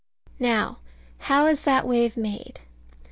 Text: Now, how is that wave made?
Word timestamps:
Now, 0.39 0.79
how 1.19 1.45
is 1.45 1.61
that 1.61 1.87
wave 1.87 2.17
made? 2.17 2.61